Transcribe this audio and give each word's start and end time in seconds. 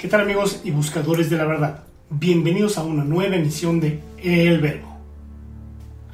¿Qué 0.00 0.08
tal 0.08 0.22
amigos 0.22 0.62
y 0.64 0.70
buscadores 0.70 1.28
de 1.28 1.36
la 1.36 1.44
verdad? 1.44 1.84
Bienvenidos 2.08 2.78
a 2.78 2.84
una 2.84 3.04
nueva 3.04 3.36
emisión 3.36 3.80
de 3.80 4.00
El 4.16 4.58
Verbo. 4.58 4.96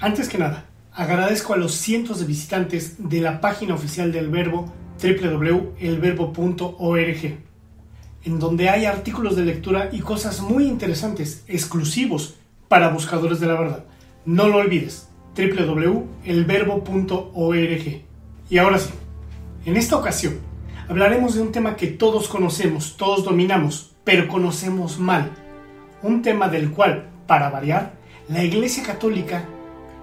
Antes 0.01 0.29
que 0.29 0.39
nada, 0.39 0.65
agradezco 0.93 1.55
a 1.55 1.57
los 1.57 1.77
cientos 1.77 2.19
de 2.19 2.27
visitantes 2.27 2.97
de 2.99 3.21
la 3.21 3.41
página 3.41 3.77
oficial 3.77 4.11
del 4.11 4.29
Verbo 4.29 4.73
www.elverbo.org, 5.01 7.39
en 8.25 8.39
donde 8.41 8.71
hay 8.71 8.87
artículos 8.87 9.37
de 9.37 9.45
lectura 9.45 9.91
y 9.93 10.01
cosas 10.01 10.41
muy 10.41 10.67
interesantes, 10.67 11.45
exclusivos 11.47 12.35
para 12.67 12.89
buscadores 12.89 13.39
de 13.39 13.47
la 13.47 13.55
verdad. 13.55 13.85
No 14.25 14.49
lo 14.49 14.57
olvides, 14.57 15.11
www.elverbo.org. 15.37 18.03
Y 18.51 18.59
ahora 18.59 18.81
sí, 18.81 18.91
en 19.65 19.77
esta 19.77 19.97
ocasión 19.97 20.41
hablaremos 20.89 21.35
de 21.35 21.43
un 21.43 21.53
tema 21.53 21.77
que 21.77 21.89
todos 21.89 22.29
conocemos, 22.29 22.97
todos 22.97 23.25
dominamos, 23.25 23.97
pero 24.05 24.29
conocemos 24.29 24.99
mal. 24.99 25.31
Un 26.03 26.23
tema 26.23 26.49
del 26.49 26.71
cual, 26.71 27.09
para 27.27 27.51
variar, 27.51 27.95
la 28.29 28.45
Iglesia 28.45 28.83
Católica 28.83 29.45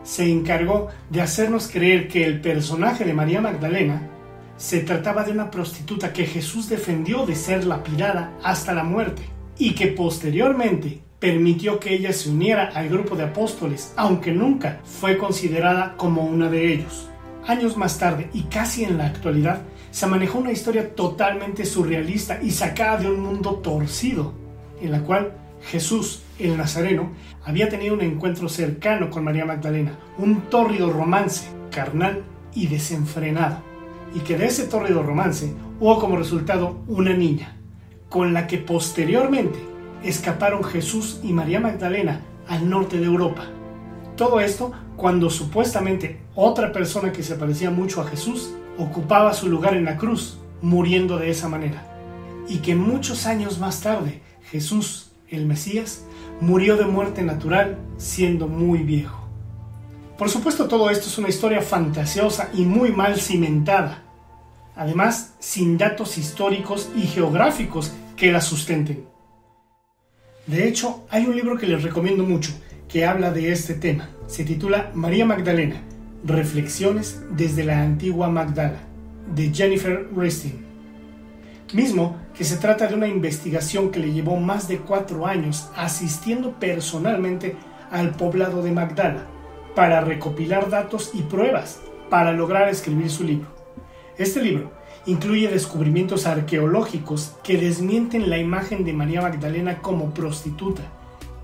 se 0.04 0.30
encargó 0.30 0.90
de 1.10 1.22
hacernos 1.22 1.70
creer 1.70 2.08
que 2.08 2.26
el 2.26 2.42
personaje 2.42 3.06
de 3.06 3.14
María 3.14 3.40
Magdalena 3.40 4.10
se 4.58 4.82
trataba 4.82 5.24
de 5.24 5.32
una 5.32 5.50
prostituta 5.50 6.14
que 6.14 6.26
Jesús 6.26 6.70
defendió 6.70 7.26
de 7.26 7.36
ser 7.36 7.66
lapidada 7.66 8.34
hasta 8.44 8.74
la 8.74 8.84
muerte 8.84 9.24
y 9.58 9.74
que 9.76 9.88
posteriormente 9.88 11.02
permitió 11.20 11.80
que 11.80 11.94
ella 11.94 12.12
se 12.12 12.30
uniera 12.30 12.72
al 12.76 12.90
grupo 12.90 13.16
de 13.16 13.24
apóstoles, 13.24 13.94
aunque 13.96 14.32
nunca 14.32 14.82
fue 14.84 15.18
considerada 15.18 15.96
como 15.96 16.26
una 16.26 16.50
de 16.50 16.74
ellos. 16.74 17.10
Años 17.48 17.78
más 17.78 17.98
tarde 17.98 18.30
y 18.34 18.44
casi 18.44 18.84
en 18.84 18.98
la 18.98 19.06
actualidad, 19.06 19.62
se 19.94 20.08
manejó 20.08 20.40
una 20.40 20.52
historia 20.52 20.96
totalmente 20.96 21.66
surrealista 21.66 22.42
y 22.42 22.50
sacada 22.50 22.98
de 22.98 23.12
un 23.12 23.20
mundo 23.20 23.58
torcido, 23.58 24.34
en 24.82 24.92
la 24.92 25.04
cual 25.04 25.34
Jesús, 25.62 26.24
el 26.40 26.58
Nazareno, 26.58 27.12
había 27.46 27.70
tenido 27.70 27.94
un 27.94 28.02
encuentro 28.02 28.50
cercano 28.50 29.12
con 29.12 29.24
María 29.24 29.46
Magdalena, 29.46 30.00
un 30.18 30.50
tórrido 30.50 30.90
romance, 30.90 31.46
carnal 31.70 32.24
y 32.56 32.66
desenfrenado, 32.66 33.58
y 34.16 34.22
que 34.22 34.36
de 34.36 34.48
ese 34.48 34.64
tórrido 34.64 35.04
romance 35.04 35.54
hubo 35.80 36.00
como 36.00 36.18
resultado 36.18 36.80
una 36.88 37.14
niña, 37.14 37.56
con 38.10 38.34
la 38.34 38.48
que 38.48 38.58
posteriormente 38.58 39.60
escaparon 40.04 40.64
Jesús 40.64 41.20
y 41.22 41.34
María 41.34 41.60
Magdalena 41.60 42.22
al 42.48 42.68
norte 42.68 42.98
de 42.98 43.06
Europa. 43.06 43.44
Todo 44.18 44.40
esto 44.40 44.72
cuando 44.98 45.30
supuestamente 45.30 46.22
otra 46.34 46.72
persona 46.72 47.12
que 47.12 47.22
se 47.22 47.36
parecía 47.36 47.70
mucho 47.70 48.02
a 48.02 48.08
Jesús 48.08 48.56
ocupaba 48.78 49.34
su 49.34 49.50
lugar 49.50 49.76
en 49.76 49.86
la 49.86 49.98
cruz, 49.98 50.40
muriendo 50.62 51.18
de 51.18 51.30
esa 51.30 51.50
manera. 51.50 51.90
Y 52.48 52.58
que 52.58 52.76
muchos 52.76 53.26
años 53.26 53.60
más 53.60 53.82
tarde 53.82 54.22
Jesús, 54.50 55.12
el 55.30 55.46
Mesías, 55.46 56.06
murió 56.42 56.78
de 56.78 56.86
muerte 56.86 57.22
natural 57.24 57.78
siendo 57.98 58.48
muy 58.48 58.80
viejo. 58.80 59.28
Por 60.18 60.30
supuesto 60.30 60.68
todo 60.68 60.90
esto 60.90 61.08
es 61.08 61.18
una 61.18 61.30
historia 61.30 61.62
fantasiosa 61.62 62.50
y 62.54 62.66
muy 62.66 62.92
mal 62.92 63.20
cimentada, 63.20 64.04
además 64.76 65.34
sin 65.40 65.78
datos 65.78 66.18
históricos 66.18 66.90
y 66.96 67.02
geográficos 67.02 67.94
que 68.16 68.32
la 68.32 68.42
sustenten. 68.42 69.06
De 70.46 70.68
hecho, 70.68 71.06
hay 71.10 71.26
un 71.26 71.36
libro 71.36 71.58
que 71.58 71.68
les 71.68 71.84
recomiendo 71.84 72.24
mucho 72.24 72.52
que 72.88 73.06
habla 73.06 73.32
de 73.32 73.52
este 73.52 73.74
tema. 73.74 74.10
Se 74.28 74.44
titula 74.44 74.92
María 74.94 75.26
Magdalena, 75.26 75.82
Reflexiones 76.26 77.22
desde 77.32 77.66
la 77.66 77.82
antigua 77.82 78.30
Magdala, 78.30 78.80
de 79.36 79.54
Jennifer 79.54 80.08
Resting. 80.16 80.66
Mismo 81.74 82.16
que 82.34 82.46
se 82.46 82.56
trata 82.56 82.88
de 82.88 82.96
una 82.96 83.10
investigación 83.10 83.92
que 83.92 84.00
le 84.00 84.14
llevó 84.14 84.38
más 84.38 84.70
de 84.70 84.78
cuatro 84.78 85.28
años 85.28 85.70
asistiendo 85.76 86.58
personalmente 86.62 87.58
al 87.92 88.12
poblado 88.12 88.64
de 88.64 88.72
Magdala 88.72 89.26
para 89.76 90.00
recopilar 90.00 90.70
datos 90.70 91.12
y 91.14 91.24
pruebas 91.24 91.82
para 92.10 92.32
lograr 92.32 92.70
escribir 92.70 93.10
su 93.10 93.26
libro. 93.26 93.50
Este 94.18 94.42
libro 94.42 94.72
incluye 95.06 95.50
descubrimientos 95.50 96.26
arqueológicos 96.26 97.36
que 97.44 97.58
desmienten 97.58 98.30
la 98.30 98.38
imagen 98.38 98.86
de 98.86 98.94
María 98.94 99.22
Magdalena 99.22 99.80
como 99.80 100.14
prostituta 100.14 100.84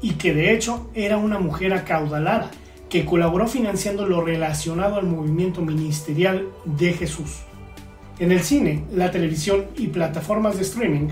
y 0.02 0.14
que 0.14 0.34
de 0.34 0.54
hecho 0.54 0.90
era 0.94 1.18
una 1.18 1.38
mujer 1.38 1.74
acaudalada 1.74 2.50
que 2.90 3.06
colaboró 3.06 3.48
financiando 3.48 4.08
lo 4.08 4.22
relacionado 4.22 4.96
al 4.96 5.06
movimiento 5.06 5.62
ministerial 5.62 6.48
de 6.66 6.94
Jesús. 6.94 7.44
En 8.18 8.32
el 8.32 8.42
cine, 8.42 8.84
la 8.92 9.12
televisión 9.12 9.68
y 9.78 9.88
plataformas 9.88 10.58
de 10.58 10.64
streaming 10.64 11.10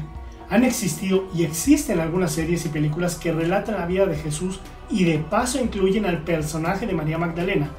han 0.50 0.64
existido 0.64 1.28
y 1.36 1.44
existen 1.44 2.00
algunas 2.00 2.32
series 2.32 2.66
y 2.66 2.70
películas 2.70 3.16
que 3.16 3.32
relatan 3.32 3.76
la 3.76 3.86
vida 3.86 4.06
de 4.06 4.16
Jesús 4.16 4.60
y 4.90 5.04
de 5.04 5.20
paso 5.20 5.60
incluyen 5.62 6.06
al 6.06 6.24
personaje 6.24 6.88
de 6.88 6.94
María 6.94 7.18
Magdalena, 7.18 7.70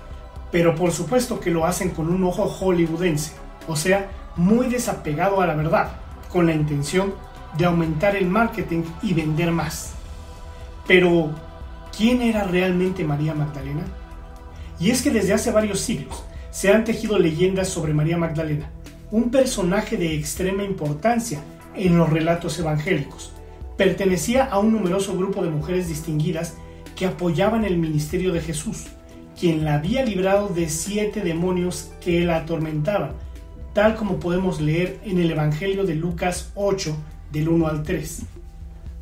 pero 0.52 0.74
por 0.74 0.92
supuesto 0.92 1.40
que 1.40 1.50
lo 1.50 1.66
hacen 1.66 1.90
con 1.90 2.08
un 2.08 2.24
ojo 2.24 2.46
hollywoodense, 2.46 3.32
o 3.66 3.76
sea, 3.76 4.10
muy 4.36 4.68
desapegado 4.68 5.40
a 5.40 5.46
la 5.46 5.54
verdad, 5.54 5.90
con 6.30 6.46
la 6.46 6.54
intención 6.54 7.14
de 7.56 7.64
aumentar 7.64 8.16
el 8.16 8.26
marketing 8.26 8.82
y 9.02 9.14
vender 9.14 9.50
más. 9.50 9.92
Pero, 10.86 11.30
¿Quién 11.98 12.22
era 12.22 12.44
realmente 12.44 13.02
María 13.02 13.34
Magdalena? 13.34 13.82
Y 14.78 14.90
es 14.90 15.02
que 15.02 15.10
desde 15.10 15.32
hace 15.32 15.50
varios 15.50 15.80
siglos 15.80 16.22
se 16.52 16.72
han 16.72 16.84
tejido 16.84 17.18
leyendas 17.18 17.66
sobre 17.66 17.92
María 17.92 18.16
Magdalena, 18.16 18.70
un 19.10 19.32
personaje 19.32 19.96
de 19.96 20.14
extrema 20.14 20.62
importancia 20.62 21.40
en 21.74 21.98
los 21.98 22.08
relatos 22.08 22.56
evangélicos. 22.60 23.32
Pertenecía 23.76 24.44
a 24.44 24.60
un 24.60 24.74
numeroso 24.74 25.16
grupo 25.18 25.42
de 25.42 25.50
mujeres 25.50 25.88
distinguidas 25.88 26.54
que 26.94 27.04
apoyaban 27.04 27.64
el 27.64 27.78
ministerio 27.78 28.32
de 28.32 28.42
Jesús, 28.42 28.84
quien 29.36 29.64
la 29.64 29.74
había 29.74 30.04
librado 30.04 30.50
de 30.50 30.68
siete 30.68 31.22
demonios 31.22 31.90
que 32.00 32.20
la 32.20 32.36
atormentaban, 32.36 33.14
tal 33.72 33.96
como 33.96 34.20
podemos 34.20 34.60
leer 34.60 35.00
en 35.02 35.18
el 35.18 35.32
Evangelio 35.32 35.82
de 35.82 35.96
Lucas 35.96 36.52
8, 36.54 36.96
del 37.32 37.48
1 37.48 37.66
al 37.66 37.82
3. 37.82 38.22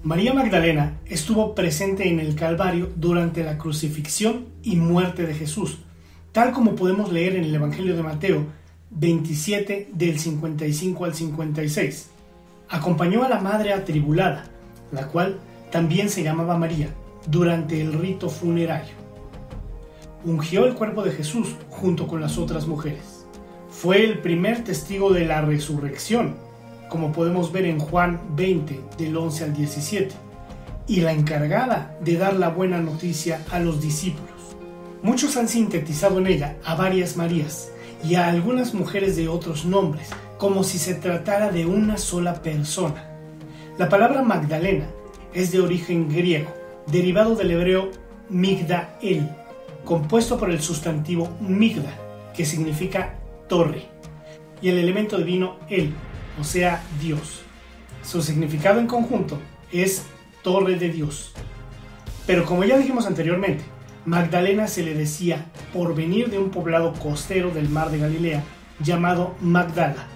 María 0.07 0.33
Magdalena 0.33 1.01
estuvo 1.07 1.57
presente 1.57 2.09
en 2.09 2.21
el 2.21 2.37
Calvario 2.37 2.93
durante 2.95 3.43
la 3.43 3.59
crucifixión 3.59 4.47
y 4.63 4.77
muerte 4.77 5.27
de 5.27 5.35
Jesús, 5.35 5.79
tal 6.31 6.53
como 6.53 6.77
podemos 6.77 7.11
leer 7.11 7.35
en 7.35 7.43
el 7.43 7.53
Evangelio 7.53 7.97
de 7.97 8.05
Mateo 8.05 8.45
27 8.91 9.89
del 9.93 10.21
55 10.21 11.05
al 11.07 11.13
56. 11.13 12.11
Acompañó 12.69 13.25
a 13.25 13.29
la 13.29 13.41
madre 13.41 13.73
atribulada, 13.73 14.45
la 14.93 15.09
cual 15.09 15.41
también 15.73 16.09
se 16.09 16.23
llamaba 16.23 16.57
María, 16.57 16.95
durante 17.27 17.81
el 17.81 17.93
rito 17.93 18.29
funerario. 18.29 18.95
Ungió 20.25 20.67
el 20.67 20.75
cuerpo 20.75 21.03
de 21.03 21.11
Jesús 21.11 21.57
junto 21.69 22.07
con 22.07 22.21
las 22.21 22.39
otras 22.39 22.69
mujeres. 22.69 23.27
Fue 23.71 24.05
el 24.05 24.21
primer 24.21 24.63
testigo 24.63 25.13
de 25.13 25.25
la 25.25 25.41
resurrección 25.41 26.46
como 26.89 27.13
podemos 27.13 27.53
ver 27.53 27.67
en 27.67 27.79
Juan 27.79 28.21
20 28.37 28.81
del 28.99 29.17
11 29.17 29.45
al 29.45 29.55
17, 29.55 30.15
y 30.87 31.01
la 31.01 31.13
encargada 31.13 31.97
de 32.01 32.17
dar 32.17 32.35
la 32.35 32.49
buena 32.49 32.79
noticia 32.79 33.45
a 33.51 33.59
los 33.59 33.81
discípulos. 33.81 34.31
Muchos 35.03 35.37
han 35.37 35.49
sintetizado 35.49 36.19
en 36.19 36.27
ella 36.27 36.57
a 36.65 36.75
varias 36.75 37.17
Marías 37.17 37.71
y 38.05 38.15
a 38.15 38.29
algunas 38.29 38.75
mujeres 38.75 39.17
de 39.17 39.29
otros 39.29 39.65
nombres, 39.65 40.11
como 40.39 40.65
si 40.65 40.79
se 40.79 40.95
tratara 40.95 41.51
de 41.51 41.67
una 41.67 41.97
sola 41.97 42.43
persona. 42.43 43.11
La 43.79 43.89
palabra 43.89 44.23
Magdalena 44.23 44.87
es 45.35 45.53
de 45.53 45.61
origen 45.61 46.09
griego, 46.09 46.53
derivado 46.87 47.35
del 47.35 47.51
hebreo 47.51 47.91
migdael, 48.29 49.29
compuesto 49.85 50.39
por 50.39 50.51
el 50.51 50.61
sustantivo 50.61 51.29
migda, 51.41 51.93
que 52.35 52.47
significa 52.47 53.15
torre, 53.49 53.85
y 54.61 54.69
el 54.69 54.79
elemento 54.79 55.19
divino 55.19 55.57
el, 55.69 55.93
o 56.41 56.45
sea, 56.45 56.83
Dios. 57.01 57.43
Su 58.03 58.23
significado 58.23 58.81
en 58.81 58.87
conjunto 58.87 59.39
es 59.73 60.03
torre 60.43 60.77
de 60.77 60.91
Dios. 60.91 61.33
Pero 62.27 62.45
como 62.45 62.65
ya 62.65 62.79
dijimos 62.79 63.07
anteriormente, 63.07 63.65
Magdalena 64.05 64.69
se 64.69 64.83
le 64.83 64.95
decía 64.95 65.47
por 65.73 65.95
venir 65.95 66.31
de 66.31 66.39
un 66.39 66.51
poblado 66.51 66.93
costero 66.95 67.51
del 67.51 67.69
mar 67.69 67.91
de 67.91 67.99
Galilea 67.99 68.45
llamado 68.81 69.35
Magdala. 69.41 70.07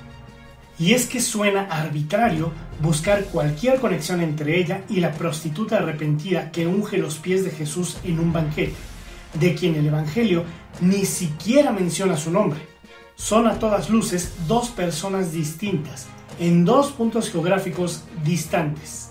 Y 0.79 0.95
es 0.95 1.07
que 1.07 1.21
suena 1.21 1.63
arbitrario 1.65 2.53
buscar 2.81 3.25
cualquier 3.25 3.81
conexión 3.81 4.21
entre 4.21 4.59
ella 4.59 4.85
y 4.89 5.01
la 5.01 5.13
prostituta 5.13 5.77
arrepentida 5.77 6.51
que 6.51 6.67
unge 6.67 6.99
los 6.99 7.17
pies 7.17 7.45
de 7.45 7.51
Jesús 7.51 7.99
en 8.05 8.19
un 8.19 8.33
banquete, 8.33 8.77
de 9.35 9.55
quien 9.55 9.75
el 9.75 9.87
Evangelio 9.87 10.45
ni 10.81 11.05
siquiera 11.05 11.73
menciona 11.73 12.17
su 12.17 12.31
nombre. 12.31 12.70
Son 13.21 13.47
a 13.47 13.59
todas 13.59 13.91
luces 13.91 14.33
dos 14.49 14.71
personas 14.71 15.31
distintas, 15.31 16.07
en 16.39 16.65
dos 16.65 16.91
puntos 16.91 17.31
geográficos 17.31 18.03
distantes. 18.25 19.11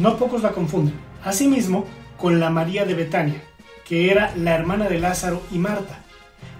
No 0.00 0.16
pocos 0.16 0.42
la 0.42 0.52
confunden, 0.52 0.94
asimismo, 1.22 1.84
con 2.16 2.40
la 2.40 2.48
María 2.48 2.86
de 2.86 2.94
Betania, 2.94 3.42
que 3.86 4.10
era 4.10 4.34
la 4.34 4.54
hermana 4.54 4.88
de 4.88 4.98
Lázaro 4.98 5.42
y 5.52 5.58
Marta, 5.58 5.98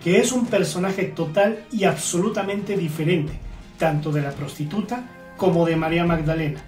que 0.05 0.19
es 0.19 0.31
un 0.31 0.45
personaje 0.45 1.05
total 1.05 1.65
y 1.73 1.85
absolutamente 1.85 2.77
diferente, 2.77 3.33
tanto 3.79 4.13
de 4.13 4.21
la 4.21 4.33
prostituta 4.33 5.05
como 5.39 5.65
de 5.65 5.75
María 5.75 6.05
Magdalena. 6.05 6.61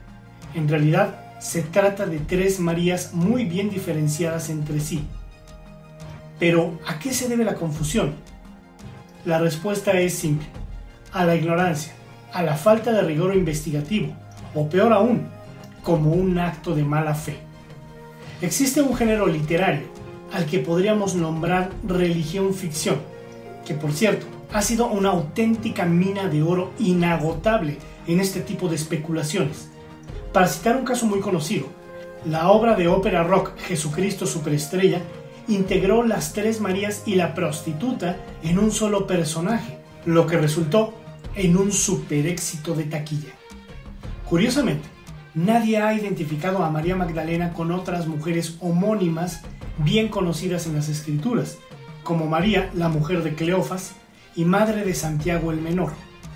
En 0.55 0.67
realidad, 0.67 1.37
se 1.41 1.61
trata 1.61 2.07
de 2.07 2.21
tres 2.21 2.59
Marías 2.59 3.13
muy 3.13 3.45
bien 3.45 3.69
diferenciadas 3.69 4.49
entre 4.49 4.81
sí. 4.81 5.05
Pero, 6.39 6.81
¿a 6.87 6.99
qué 6.99 7.13
se 7.13 7.29
debe 7.29 7.45
la 7.45 7.57
confusión? 7.57 8.15
La 9.27 9.39
respuesta 9.39 9.93
es 10.01 10.15
simple. 10.15 10.47
A 11.13 11.27
la 11.27 11.37
ignorancia, 11.37 11.93
a 12.33 12.43
la 12.43 12.57
falta 12.57 12.93
de 12.93 13.03
rigor 13.03 13.37
investigativo, 13.37 14.15
o 14.55 14.71
peor 14.71 14.95
aún, 14.95 15.29
como 15.83 16.13
un 16.13 16.39
acto 16.39 16.75
de 16.75 16.85
mala 16.85 17.15
fe. 17.15 17.39
Existe 18.41 18.83
un 18.83 18.97
género 18.97 19.27
literario 19.27 19.87
al 20.33 20.47
que 20.47 20.59
podríamos 20.59 21.15
nombrar 21.15 21.71
religión 21.87 22.55
ficción, 22.55 22.97
que 23.67 23.75
por 23.75 23.93
cierto 23.93 24.27
ha 24.53 24.63
sido 24.63 24.87
una 24.87 25.11
auténtica 25.11 25.85
mina 25.85 26.29
de 26.29 26.43
oro 26.43 26.73
inagotable 26.79 27.79
en 28.07 28.21
este 28.21 28.41
tipo 28.41 28.69
de 28.69 28.77
especulaciones. 28.77 29.69
Para 30.33 30.49
citar 30.49 30.77
un 30.77 30.85
caso 30.85 31.07
muy 31.07 31.21
conocido, 31.21 31.67
la 32.25 32.51
obra 32.51 32.75
de 32.75 32.89
ópera 32.89 33.25
rock 33.25 33.57
Jesucristo 33.59 34.27
Superestrella 34.27 35.01
integró 35.49 36.03
las 36.03 36.33
tres 36.33 36.61
Marías 36.61 37.03
y 37.07 37.17
la 37.17 37.35
prostituta 37.35 38.17
en 38.43 38.59
un 38.59 38.71
solo 38.71 39.07
personaje, 39.07 39.79
lo 40.07 40.27
que 40.27 40.39
resultó 40.39 40.95
en 41.35 41.57
un 41.57 41.73
super 41.73 42.27
éxito 42.27 42.75
de 42.75 42.85
taquilla. 42.85 43.33
Curiosamente, 44.29 44.89
nadie 45.35 45.79
ha 45.79 45.95
identificado 45.95 46.65
a 46.65 46.71
María 46.71 46.97
Magdalena 46.97 47.53
con 47.53 47.73
otras 47.73 48.07
mujeres 48.07 48.57
homónimas 48.61 49.43
bien 49.79 50.09
conocidas 50.09 50.67
en 50.67 50.75
las 50.75 50.89
escrituras, 50.89 51.59
como 52.03 52.27
María, 52.27 52.71
la 52.75 52.89
mujer 52.89 53.23
de 53.23 53.35
Cleofas, 53.35 53.95
y 54.35 54.45
madre 54.45 54.85
de 54.85 54.95
Santiago 54.95 55.53
el 55.53 55.61
Menor, 55.61 55.93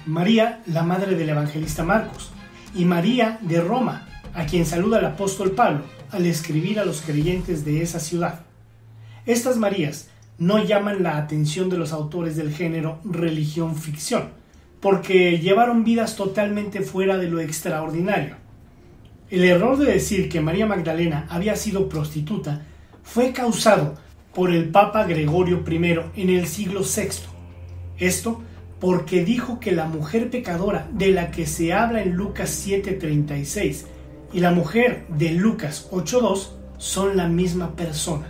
María, 0.06 0.62
la 0.66 0.82
madre 0.82 1.16
del 1.16 1.28
evangelista 1.28 1.82
Marcos, 1.84 2.30
y 2.74 2.84
María 2.84 3.38
de 3.42 3.60
Roma, 3.60 4.08
a 4.34 4.46
quien 4.46 4.66
saluda 4.66 4.98
el 4.98 5.06
apóstol 5.06 5.52
Pablo 5.52 5.82
al 6.10 6.26
escribir 6.26 6.78
a 6.78 6.84
los 6.84 7.00
creyentes 7.00 7.64
de 7.64 7.82
esa 7.82 8.00
ciudad. 8.00 8.40
Estas 9.24 9.56
Marías 9.56 10.08
no 10.38 10.62
llaman 10.62 11.02
la 11.02 11.16
atención 11.16 11.68
de 11.68 11.78
los 11.78 11.92
autores 11.92 12.36
del 12.36 12.52
género 12.52 13.00
religión 13.04 13.76
ficción, 13.76 14.30
porque 14.80 15.38
llevaron 15.38 15.84
vidas 15.84 16.16
totalmente 16.16 16.82
fuera 16.82 17.16
de 17.16 17.28
lo 17.28 17.40
extraordinario 17.40 18.45
el 19.30 19.44
error 19.44 19.76
de 19.76 19.92
decir 19.92 20.28
que 20.28 20.40
María 20.40 20.66
Magdalena 20.66 21.26
había 21.28 21.56
sido 21.56 21.88
prostituta 21.88 22.62
fue 23.02 23.32
causado 23.32 23.94
por 24.34 24.52
el 24.52 24.68
Papa 24.68 25.04
Gregorio 25.04 25.64
I 25.68 26.20
en 26.22 26.30
el 26.30 26.46
siglo 26.46 26.82
VI. 26.82 27.08
Esto 27.98 28.42
porque 28.78 29.24
dijo 29.24 29.58
que 29.58 29.72
la 29.72 29.86
mujer 29.86 30.30
pecadora 30.30 30.88
de 30.92 31.10
la 31.10 31.30
que 31.30 31.46
se 31.46 31.72
habla 31.72 32.02
en 32.02 32.12
Lucas 32.12 32.50
7:36 32.66 33.86
y 34.32 34.40
la 34.40 34.52
mujer 34.52 35.06
de 35.08 35.30
Lucas 35.30 35.88
8:2 35.90 36.52
son 36.76 37.16
la 37.16 37.26
misma 37.26 37.74
persona. 37.74 38.26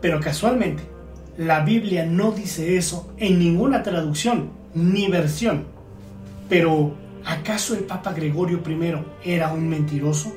Pero 0.00 0.20
casualmente, 0.20 0.82
la 1.36 1.60
Biblia 1.60 2.06
no 2.06 2.32
dice 2.32 2.76
eso 2.76 3.12
en 3.18 3.38
ninguna 3.38 3.82
traducción 3.82 4.50
ni 4.74 5.08
versión. 5.08 5.64
Pero 6.48 6.94
¿Acaso 7.24 7.74
el 7.74 7.84
Papa 7.84 8.12
Gregorio 8.12 8.60
I 8.66 9.30
era 9.30 9.52
un 9.52 9.68
mentiroso? 9.68 10.36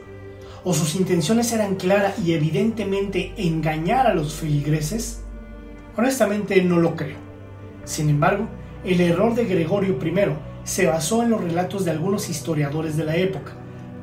¿O 0.64 0.74
sus 0.74 0.96
intenciones 0.96 1.52
eran 1.52 1.76
claras 1.76 2.20
y 2.20 2.34
evidentemente 2.34 3.34
engañar 3.38 4.08
a 4.08 4.14
los 4.14 4.34
feligreses? 4.34 5.22
Honestamente 5.98 6.62
no 6.62 6.80
lo 6.80 6.96
creo. 6.96 7.18
Sin 7.86 8.10
embargo, 8.10 8.48
el 8.84 9.00
error 9.02 9.36
de 9.36 9.46
Gregorio 9.46 9.98
I 10.04 10.14
se 10.64 10.88
basó 10.88 11.24
en 11.24 11.30
los 11.30 11.42
relatos 11.42 11.86
de 11.86 11.92
algunos 11.92 12.30
historiadores 12.30 12.98
de 12.98 13.06
la 13.06 13.16
época, 13.16 13.54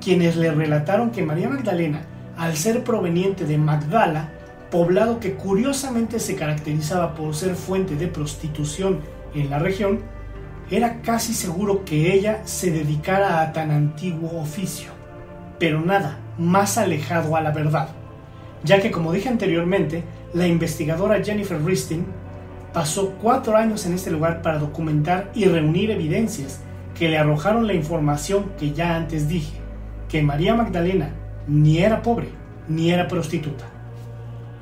quienes 0.01 0.37
le 0.37 0.51
relataron 0.51 1.11
que 1.11 1.23
María 1.23 1.49
Magdalena, 1.49 2.07
al 2.37 2.57
ser 2.57 2.85
proveniente 2.85 3.45
de 3.45 3.59
Magdala, 3.59 4.33
poblado 4.71 5.21
que 5.21 5.35
curiosamente 5.35 6.21
se 6.21 6.37
caracterizaba 6.37 7.15
por 7.15 7.35
ser 7.35 7.55
fuente 7.57 7.97
de 7.97 8.09
prostitución 8.09 9.01
en 9.35 9.51
la 9.51 9.59
región, 9.59 10.01
era 10.71 11.03
casi 11.03 11.35
seguro 11.35 11.85
que 11.85 12.13
ella 12.13 12.43
se 12.45 12.71
dedicara 12.71 13.43
a 13.43 13.53
tan 13.53 13.71
antiguo 13.71 14.41
oficio, 14.41 14.91
pero 15.59 15.81
nada 15.81 16.19
más 16.39 16.79
alejado 16.79 17.35
a 17.35 17.41
la 17.41 17.51
verdad, 17.51 17.89
ya 18.63 18.81
que 18.81 18.91
como 18.91 19.13
dije 19.13 19.29
anteriormente, 19.29 20.05
la 20.33 20.47
investigadora 20.47 21.23
Jennifer 21.25 21.61
Ristin 21.63 22.07
pasó 22.73 23.17
cuatro 23.21 23.57
años 23.57 23.85
en 23.87 23.95
este 23.95 24.13
lugar 24.13 24.43
para 24.43 24.59
documentar 24.59 25.33
y 25.35 25.47
reunir 25.47 25.91
evidencias 25.91 26.61
que 26.97 27.09
le 27.09 27.19
arrojaron 27.19 27.67
la 27.67 27.75
información 27.75 28.53
que 28.59 28.73
ya 28.73 28.95
antes 28.95 29.29
dije, 29.29 29.59
que 30.09 30.23
María 30.23 30.55
Magdalena 30.55 31.11
ni 31.49 31.79
era 31.79 32.03
pobre 32.03 32.29
ni 32.69 32.91
era 32.91 33.09
prostituta. 33.09 33.65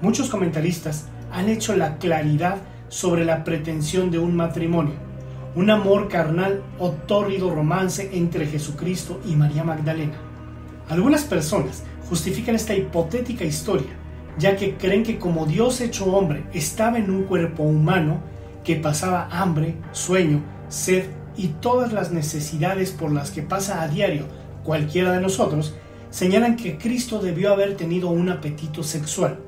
Muchos 0.01 0.31
comentaristas 0.31 1.09
han 1.31 1.51
hecho 1.51 1.77
la 1.77 1.99
claridad 1.99 2.57
sobre 2.89 3.27
la 3.27 3.45
pretensión 3.45 4.11
de 4.11 4.19
un 4.19 4.35
matrimonio, 4.35 4.95
un 5.55 5.71
amor 5.71 6.09
carnal 6.09 6.63
o 6.79 6.91
tórrido 6.91 7.55
romance 7.55 8.11
entre 8.13 8.47
Jesucristo 8.47 9.21
y 9.27 9.35
María 9.35 9.65
Magdalena. 9.65 10.19
Algunas 10.89 11.25
personas 11.25 11.83
justifican 12.09 12.55
esta 12.55 12.75
hipotética 12.75 13.45
historia, 13.45 13.91
ya 14.39 14.57
que 14.57 14.77
creen 14.77 15.03
que 15.03 15.19
como 15.19 15.47
Dios 15.47 15.81
hecho 15.81 16.07
hombre 16.07 16.45
estaba 16.53 16.99
en 16.99 17.11
un 17.11 17.25
cuerpo 17.25 17.63
humano 17.63 18.21
que 18.65 18.77
pasaba 18.77 19.29
hambre, 19.31 19.77
sueño, 19.93 20.43
sed 20.69 21.07
y 21.37 21.49
todas 21.49 21.93
las 21.93 22.13
necesidades 22.13 22.91
por 22.91 23.13
las 23.13 23.31
que 23.31 23.43
pasa 23.43 23.83
a 23.83 23.89
diario 23.89 24.27
cualquiera 24.65 25.13
de 25.13 25.21
nosotros, 25.21 25.75
señalan 26.11 26.57
que 26.57 26.79
Cristo 26.79 27.21
debió 27.21 27.53
haber 27.53 27.77
tenido 27.77 28.11
un 28.11 28.29
apetito 28.29 28.83
sexual, 28.83 29.39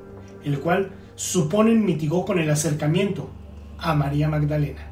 el 0.43 0.59
cual 0.59 0.91
suponen 1.15 1.85
mitigó 1.85 2.25
con 2.25 2.39
el 2.39 2.49
acercamiento 2.49 3.29
a 3.77 3.93
María 3.93 4.29
Magdalena. 4.29 4.90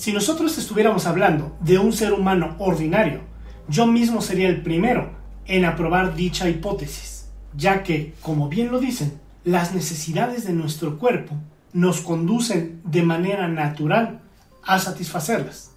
Si 0.00 0.14
nosotros 0.14 0.56
estuviéramos 0.56 1.04
hablando 1.04 1.54
de 1.60 1.78
un 1.78 1.92
ser 1.92 2.14
humano 2.14 2.56
ordinario, 2.58 3.20
yo 3.68 3.86
mismo 3.86 4.22
sería 4.22 4.48
el 4.48 4.62
primero 4.62 5.10
en 5.44 5.66
aprobar 5.66 6.14
dicha 6.14 6.48
hipótesis, 6.48 7.28
ya 7.54 7.82
que, 7.82 8.14
como 8.22 8.48
bien 8.48 8.72
lo 8.72 8.80
dicen, 8.80 9.20
las 9.44 9.74
necesidades 9.74 10.46
de 10.46 10.54
nuestro 10.54 10.98
cuerpo 10.98 11.36
nos 11.74 12.00
conducen 12.00 12.80
de 12.82 13.02
manera 13.02 13.46
natural 13.46 14.22
a 14.64 14.78
satisfacerlas. 14.78 15.72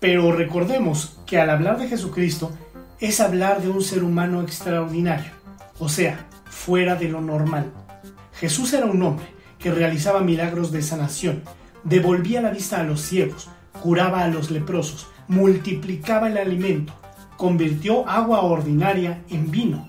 Pero 0.00 0.32
recordemos 0.32 1.18
que 1.26 1.38
al 1.38 1.50
hablar 1.50 1.78
de 1.78 1.88
Jesucristo 1.88 2.52
es 3.00 3.20
hablar 3.20 3.60
de 3.60 3.68
un 3.68 3.82
ser 3.82 4.02
humano 4.02 4.40
extraordinario, 4.40 5.30
o 5.78 5.90
sea, 5.90 6.26
fuera 6.46 6.94
de 6.94 7.10
lo 7.10 7.20
normal. 7.20 7.70
Jesús 8.32 8.72
era 8.72 8.86
un 8.86 9.02
hombre 9.02 9.26
que 9.58 9.70
realizaba 9.70 10.20
milagros 10.22 10.72
de 10.72 10.80
sanación, 10.80 11.42
devolvía 11.84 12.40
la 12.40 12.50
vista 12.50 12.80
a 12.80 12.84
los 12.84 13.00
ciegos, 13.00 13.48
curaba 13.80 14.24
a 14.24 14.28
los 14.28 14.50
leprosos, 14.50 15.08
multiplicaba 15.28 16.28
el 16.28 16.38
alimento, 16.38 16.92
convirtió 17.36 18.08
agua 18.08 18.42
ordinaria 18.42 19.22
en 19.28 19.50
vino, 19.50 19.86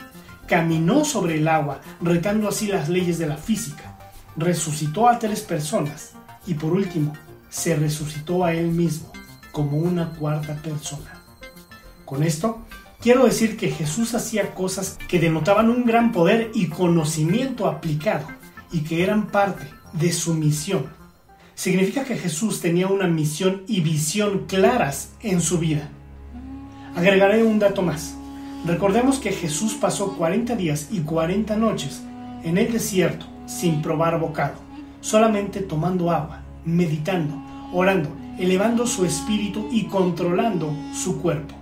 caminó 0.48 1.06
sobre 1.06 1.36
el 1.36 1.48
agua, 1.48 1.82
retando 2.02 2.48
así 2.48 2.68
las 2.68 2.90
leyes 2.90 3.18
de 3.18 3.28
la 3.28 3.38
física, 3.38 3.98
resucitó 4.36 5.08
a 5.08 5.20
tres 5.20 5.42
personas 5.42 6.14
y 6.46 6.56
por 6.56 6.74
último, 6.74 7.14
se 7.50 7.76
resucitó 7.76 8.44
a 8.44 8.54
él 8.54 8.70
mismo 8.70 9.12
como 9.52 9.78
una 9.78 10.10
cuarta 10.12 10.56
persona. 10.56 11.22
Con 12.06 12.24
esto, 12.24 12.66
quiero 13.00 13.26
decir 13.26 13.58
que 13.58 13.70
Jesús 13.70 14.16
hacía 14.16 14.56
cosas 14.56 14.98
que 15.08 15.20
denotaban 15.20 15.70
un 15.70 15.86
gran 15.86 16.12
poder 16.12 16.52
y 16.54 16.68
conocimiento 16.68 17.68
aplicado 17.68 18.28
y 18.72 18.82
que 18.82 19.04
eran 19.04 19.28
parte 19.28 19.70
de 19.94 20.12
su 20.12 20.34
misión. 20.34 20.88
Significa 21.56 22.04
que 22.04 22.18
Jesús 22.18 22.62
tenía 22.62 22.88
una 22.88 23.08
misión 23.08 23.64
y 23.68 23.82
visión 23.82 24.46
claras 24.48 25.12
en 25.22 25.40
su 25.40 25.60
vida. 25.60 25.90
Agregaré 26.96 27.44
un 27.44 27.60
dato 27.60 27.82
más. 27.82 28.16
Recordemos 28.66 29.20
que 29.20 29.32
Jesús 29.32 29.74
pasó 29.74 30.16
40 30.18 30.56
días 30.56 30.88
y 30.92 31.02
40 31.02 31.56
noches 31.58 32.02
en 32.44 32.58
el 32.58 32.72
desierto 32.72 33.26
sin 33.46 33.82
probar 33.82 34.20
bocado, 34.20 34.56
solamente 35.02 35.60
tomando 35.60 36.12
agua, 36.12 36.42
meditando, 36.66 37.36
orando, 37.74 38.10
elevando 38.40 38.88
su 38.88 39.06
espíritu 39.06 39.68
y 39.72 39.86
controlando 39.86 40.74
su 40.94 41.22
cuerpo. 41.22 41.56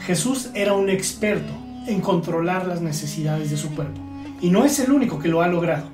Jesús 0.00 0.50
era 0.54 0.74
un 0.74 0.90
experto 0.90 1.52
en 1.86 2.00
controlar 2.00 2.66
las 2.66 2.80
necesidades 2.80 3.50
de 3.50 3.56
su 3.56 3.74
cuerpo, 3.74 4.00
y 4.40 4.50
no 4.50 4.64
es 4.64 4.78
el 4.78 4.92
único 4.92 5.18
que 5.18 5.28
lo 5.28 5.42
ha 5.42 5.48
logrado. 5.48 5.86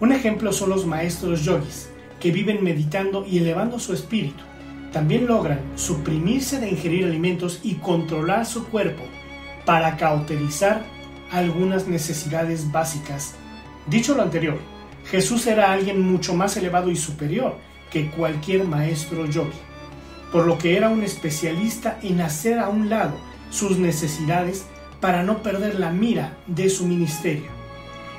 Un 0.00 0.12
ejemplo 0.12 0.52
son 0.52 0.70
los 0.70 0.84
maestros 0.84 1.44
yogis, 1.44 1.88
que 2.20 2.30
viven 2.30 2.62
meditando 2.62 3.24
y 3.26 3.38
elevando 3.38 3.78
su 3.78 3.92
espíritu. 3.92 4.42
También 4.92 5.26
logran 5.26 5.60
suprimirse 5.74 6.60
de 6.60 6.70
ingerir 6.70 7.04
alimentos 7.04 7.60
y 7.62 7.74
controlar 7.74 8.46
su 8.46 8.66
cuerpo 8.68 9.02
para 9.64 9.96
cauterizar 9.96 10.84
algunas 11.30 11.86
necesidades 11.86 12.70
básicas. 12.70 13.34
Dicho 13.86 14.14
lo 14.14 14.22
anterior, 14.22 14.58
Jesús 15.10 15.46
era 15.46 15.72
alguien 15.72 16.00
mucho 16.00 16.34
más 16.34 16.56
elevado 16.56 16.90
y 16.90 16.96
superior 16.96 17.56
que 17.90 18.10
cualquier 18.10 18.64
maestro 18.64 19.26
yogi, 19.26 19.58
por 20.32 20.46
lo 20.46 20.58
que 20.58 20.76
era 20.76 20.88
un 20.88 21.02
especialista 21.02 21.98
en 22.02 22.20
hacer 22.20 22.58
a 22.58 22.68
un 22.68 22.88
lado 22.88 23.16
sus 23.50 23.78
necesidades 23.78 24.66
para 25.00 25.22
no 25.22 25.42
perder 25.42 25.78
la 25.78 25.90
mira 25.90 26.36
de 26.46 26.68
su 26.68 26.86
ministerio. 26.86 27.50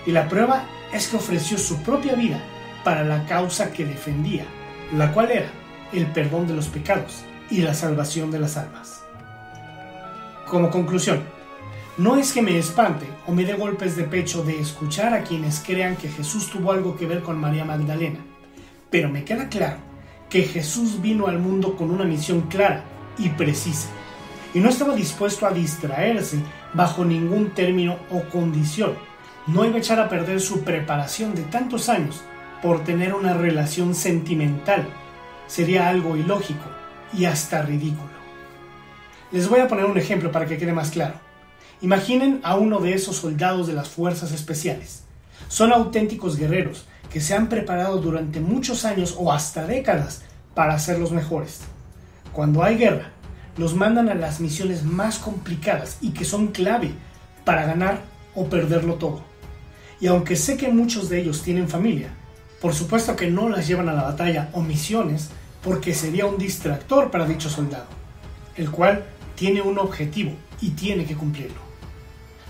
Y 0.06 0.12
la 0.12 0.30
prueba 0.30 0.66
es 0.94 1.08
que 1.08 1.18
ofreció 1.18 1.58
su 1.58 1.82
propia 1.84 2.16
vida 2.16 2.42
para 2.88 3.04
la 3.04 3.26
causa 3.26 3.74
que 3.74 3.84
defendía, 3.84 4.46
la 4.94 5.12
cual 5.12 5.30
era 5.30 5.50
el 5.92 6.06
perdón 6.14 6.48
de 6.48 6.54
los 6.54 6.70
pecados 6.70 7.26
y 7.50 7.58
la 7.58 7.74
salvación 7.74 8.32
de 8.32 8.40
las 8.40 8.56
almas. 8.56 9.04
Como 10.48 10.70
conclusión, 10.70 11.22
no 11.98 12.16
es 12.16 12.32
que 12.32 12.42
me 12.42 12.58
espante 12.58 13.06
o 13.26 13.34
me 13.34 13.44
dé 13.44 13.56
golpes 13.56 13.98
de 13.98 14.06
pecho 14.06 14.42
de 14.42 14.58
escuchar 14.62 15.14
a 15.14 15.24
quienes 15.24 15.60
crean 15.60 15.98
que 15.98 16.08
Jesús 16.08 16.50
tuvo 16.50 16.72
algo 16.72 16.96
que 16.96 17.06
ver 17.06 17.24
con 17.24 17.38
María 17.38 17.66
Magdalena, 17.66 18.20
pero 18.90 19.10
me 19.10 19.26
queda 19.26 19.50
claro 19.50 19.80
que 20.30 20.44
Jesús 20.44 21.02
vino 21.02 21.28
al 21.28 21.40
mundo 21.40 21.76
con 21.76 21.92
una 21.92 22.06
misión 22.06 22.44
clara 22.44 22.86
y 23.18 23.28
precisa, 23.28 23.90
y 24.54 24.62
no 24.62 24.70
estaba 24.70 24.96
dispuesto 24.96 25.46
a 25.46 25.52
distraerse 25.52 26.40
bajo 26.74 27.04
ningún 27.04 27.50
término 27.50 27.98
o 28.12 28.22
condición. 28.30 28.94
No 29.46 29.66
iba 29.66 29.76
a 29.76 29.80
echar 29.80 30.00
a 30.00 30.08
perder 30.08 30.40
su 30.40 30.64
preparación 30.64 31.36
de 31.36 31.42
tantos 31.42 31.90
años 31.90 32.24
por 32.62 32.84
tener 32.84 33.14
una 33.14 33.34
relación 33.34 33.96
sentimental. 33.96 34.88
Sería 35.48 35.88
algo 35.90 36.18
ilógico 36.18 36.66
y 37.14 37.26
hasta 37.26 37.62
ridículo. 37.62 38.18
Les 39.32 39.48
voy 39.48 39.60
a 39.60 39.68
poner 39.68 39.86
un 39.86 39.98
ejemplo 39.98 40.32
para 40.32 40.46
que 40.46 40.58
quede 40.58 40.74
más 40.74 40.92
claro. 40.92 41.16
Imaginen 41.82 42.40
a 42.44 42.56
uno 42.56 42.80
de 42.80 42.94
esos 42.94 43.18
soldados 43.18 43.68
de 43.68 43.74
las 43.74 43.90
fuerzas 43.90 44.32
especiales. 44.32 45.04
Son 45.48 45.72
auténticos 45.72 46.38
guerreros 46.38 46.88
que 47.12 47.22
se 47.22 47.34
han 47.34 47.50
preparado 47.50 47.98
durante 47.98 48.40
muchos 48.40 48.86
años 48.86 49.16
o 49.18 49.32
hasta 49.32 49.66
décadas 49.66 50.24
para 50.54 50.80
ser 50.80 51.00
los 51.00 51.12
mejores. 51.12 51.62
Cuando 52.34 52.64
hay 52.64 52.78
guerra, 52.78 53.12
los 53.58 53.76
mandan 53.76 54.10
a 54.10 54.16
las 54.16 54.40
misiones 54.40 54.84
más 54.84 55.20
complicadas 55.20 55.98
y 56.02 56.12
que 56.12 56.26
son 56.26 56.48
clave 56.48 56.92
para 57.46 57.66
ganar 57.66 58.02
o 58.36 58.46
perderlo 58.46 58.96
todo. 58.96 59.22
Y 60.00 60.08
aunque 60.08 60.36
sé 60.36 60.58
que 60.58 60.70
muchos 60.70 61.10
de 61.10 61.22
ellos 61.22 61.42
tienen 61.42 61.68
familia, 61.68 62.10
por 62.62 62.74
supuesto 62.74 63.16
que 63.16 63.30
no 63.30 63.50
las 63.50 63.68
llevan 63.68 63.90
a 63.90 63.94
la 63.94 64.04
batalla 64.04 64.50
o 64.54 64.62
misiones 64.62 65.30
porque 65.64 65.94
sería 65.94 66.26
un 66.26 66.38
distractor 66.38 67.12
para 67.12 67.26
dicho 67.26 67.50
soldado, 67.50 67.88
el 68.56 68.72
cual 68.72 69.06
tiene 69.36 69.62
un 69.62 69.78
objetivo 69.80 70.32
y 70.62 70.72
tiene 70.72 71.06
que 71.06 71.16
cumplirlo 71.16 71.68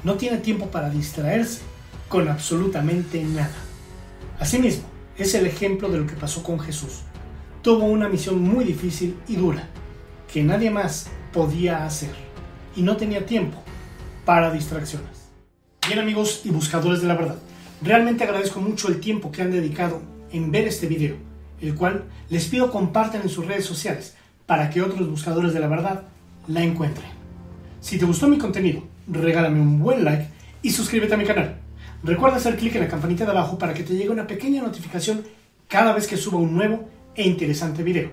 no 0.04 0.16
tiene 0.16 0.38
tiempo 0.38 0.68
para 0.68 0.90
distraerse 0.90 1.62
con 2.08 2.28
absolutamente 2.30 3.22
nada. 3.24 3.56
Asimismo, 4.40 4.86
es 5.18 5.34
el 5.34 5.46
ejemplo 5.46 5.90
de 5.90 5.98
lo 5.98 6.08
que 6.08 6.16
pasó 6.16 6.44
con 6.44 6.60
Jesús. 6.60 7.02
Tuvo 7.62 7.86
una 7.86 8.08
misión 8.08 8.42
muy 8.42 8.64
difícil 8.64 9.18
y 9.28 9.36
dura, 9.36 9.68
que 10.32 10.44
nadie 10.44 10.70
más 10.70 11.10
podía 11.34 11.86
hacer, 11.86 12.16
y 12.76 12.84
no 12.84 12.96
tenía 12.96 13.26
tiempo 13.26 13.62
para 14.26 14.52
distracciones. 14.52 15.28
Bien 15.86 16.00
amigos 16.00 16.42
y 16.46 16.52
buscadores 16.52 17.02
de 17.02 17.08
la 17.08 17.16
verdad, 17.16 17.40
realmente 17.82 18.24
agradezco 18.24 18.60
mucho 18.60 18.88
el 18.88 19.00
tiempo 19.00 19.32
que 19.32 19.42
han 19.42 19.52
dedicado 19.52 20.02
en 20.32 20.52
ver 20.52 20.68
este 20.68 20.88
video, 20.88 21.16
el 21.62 21.76
cual 21.76 22.06
les 22.30 22.48
pido 22.48 22.72
compartan 22.72 23.22
en 23.22 23.30
sus 23.30 23.46
redes 23.46 23.66
sociales 23.66 24.16
para 24.46 24.70
que 24.70 24.82
otros 24.82 25.10
buscadores 25.10 25.54
de 25.54 25.60
la 25.60 25.68
verdad 25.68 26.04
la 26.48 26.64
encuentren. 26.64 27.10
Si 27.82 27.98
te 27.98 28.06
gustó 28.06 28.28
mi 28.28 28.38
contenido, 28.38 28.84
regálame 29.08 29.62
un 29.62 29.80
buen 29.80 30.04
like 30.04 30.28
y 30.62 30.72
suscríbete 30.72 31.14
a 31.14 31.18
mi 31.18 31.26
canal. 31.26 31.58
Recuerda 32.04 32.38
hacer 32.38 32.58
clic 32.58 32.76
en 32.76 32.82
la 32.82 32.88
campanita 32.88 33.26
de 33.26 33.32
abajo 33.32 33.58
para 33.58 33.74
que 33.74 33.84
te 33.84 33.96
llegue 33.96 34.10
una 34.10 34.28
pequeña 34.28 34.62
notificación 34.62 35.24
cada 35.68 35.94
vez 35.94 36.08
que 36.08 36.18
suba 36.18 36.40
un 36.40 36.56
nuevo 36.56 36.88
e 37.16 37.28
interesante 37.28 37.84
video. 37.84 38.10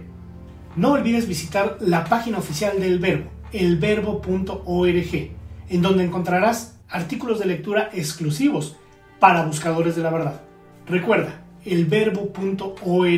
No 0.76 0.92
olvides 0.92 1.28
visitar 1.28 1.78
la 1.80 2.04
página 2.04 2.38
oficial 2.38 2.80
del 2.80 2.98
Verbo, 2.98 3.30
elverbo.org, 3.52 5.30
en 5.68 5.82
donde 5.82 6.04
encontrarás 6.04 6.76
artículos 6.88 7.38
de 7.38 7.46
lectura 7.46 7.90
exclusivos 7.92 8.76
para 9.24 9.46
buscadores 9.46 9.96
de 9.96 10.02
la 10.02 10.10
verdad. 10.10 10.42
Recuerda, 10.86 11.40
elverbo.org. 11.64 13.08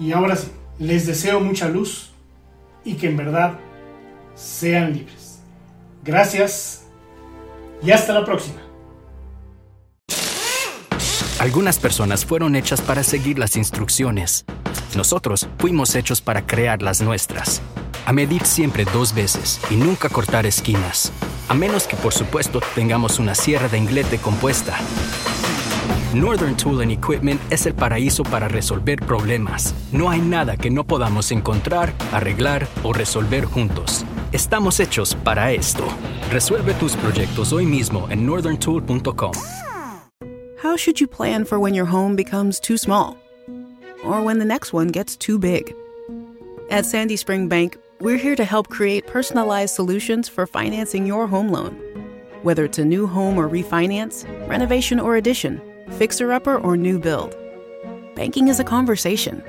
Y 0.00 0.10
ahora 0.10 0.34
sí, 0.34 0.48
les 0.80 1.06
deseo 1.06 1.38
mucha 1.38 1.68
luz 1.68 2.10
y 2.84 2.94
que 2.94 3.08
en 3.08 3.16
verdad 3.16 3.52
sean 4.34 4.92
libres. 4.92 5.42
Gracias 6.02 6.88
y 7.80 7.92
hasta 7.92 8.12
la 8.12 8.24
próxima. 8.24 8.58
Algunas 11.38 11.78
personas 11.78 12.26
fueron 12.26 12.56
hechas 12.56 12.80
para 12.80 13.04
seguir 13.04 13.38
las 13.38 13.54
instrucciones. 13.54 14.44
Nosotros 14.96 15.46
fuimos 15.60 15.94
hechos 15.94 16.20
para 16.20 16.48
crear 16.48 16.82
las 16.82 17.00
nuestras. 17.00 17.62
A 18.06 18.12
medir 18.12 18.44
siempre 18.44 18.84
dos 18.86 19.14
veces 19.14 19.60
y 19.70 19.76
nunca 19.76 20.08
cortar 20.08 20.46
esquinas. 20.46 21.12
A 21.50 21.54
menos 21.54 21.88
que 21.88 21.96
por 21.96 22.12
supuesto 22.12 22.60
tengamos 22.76 23.18
una 23.18 23.34
sierra 23.34 23.68
de 23.68 23.76
inglete 23.76 24.18
compuesta. 24.18 24.76
Northern 26.14 26.56
Tool 26.56 26.80
and 26.80 26.92
Equipment 26.92 27.40
es 27.50 27.66
el 27.66 27.74
paraíso 27.74 28.22
para 28.22 28.46
resolver 28.46 29.00
problemas. 29.04 29.74
No 29.90 30.10
hay 30.10 30.20
nada 30.20 30.56
que 30.56 30.70
no 30.70 30.84
podamos 30.84 31.32
encontrar, 31.32 31.92
arreglar 32.12 32.68
o 32.84 32.92
resolver 32.92 33.46
juntos. 33.46 34.04
Estamos 34.30 34.78
hechos 34.78 35.16
para 35.16 35.50
esto. 35.50 35.82
Resuelve 36.30 36.72
tus 36.74 36.94
proyectos 36.94 37.52
hoy 37.52 37.66
mismo 37.66 38.06
en 38.10 38.24
northerntool.com. 38.24 39.32
How 40.62 40.76
should 40.76 41.00
you 41.00 41.08
plan 41.08 41.44
for 41.44 41.58
when 41.58 41.74
your 41.74 41.88
home 41.88 42.14
becomes 42.14 42.60
too 42.60 42.78
small? 42.78 43.16
Or 44.04 44.22
when 44.22 44.38
the 44.38 44.44
next 44.44 44.72
one 44.72 44.92
gets 44.92 45.16
too 45.16 45.36
big? 45.36 45.74
At 46.70 46.86
Sandy 46.86 47.16
Spring 47.16 47.48
Bank, 47.48 47.76
we're 48.00 48.16
here 48.16 48.36
to 48.36 48.44
help 48.44 48.68
create 48.68 49.06
personalized 49.06 49.74
solutions 49.74 50.28
for 50.28 50.46
financing 50.46 51.06
your 51.06 51.26
home 51.26 51.48
loan. 51.48 51.72
Whether 52.42 52.64
it's 52.64 52.78
a 52.78 52.84
new 52.84 53.06
home 53.06 53.38
or 53.38 53.48
refinance, 53.48 54.26
renovation 54.48 54.98
or 54.98 55.16
addition, 55.16 55.60
fixer 55.92 56.32
upper 56.32 56.58
or 56.58 56.76
new 56.76 56.98
build. 56.98 57.36
Banking 58.14 58.48
is 58.48 58.60
a 58.60 58.64
conversation. 58.64 59.42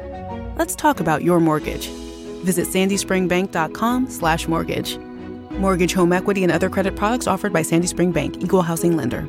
Let's 0.58 0.76
talk 0.76 1.00
about 1.00 1.24
your 1.24 1.40
mortgage 1.40 1.90
Visit 2.44 2.68
sandyspringbank.com 2.68 4.10
slash 4.10 4.48
mortgage. 4.48 4.98
Mortgage, 5.52 5.94
home 5.94 6.12
equity, 6.12 6.44
and 6.44 6.52
other 6.52 6.70
credit 6.70 6.96
products 6.96 7.28
offered 7.28 7.54
by 7.54 7.62
Sandy 7.62 7.88
Spring 7.88 8.12
Bank, 8.12 8.42
Equal 8.42 8.64
Housing 8.64 8.98
Lender. 8.98 9.28